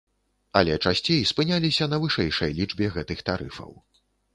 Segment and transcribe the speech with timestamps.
[0.61, 3.71] Але часцей спыняліся на вышэйшай лічбе гэтых тарыфаў.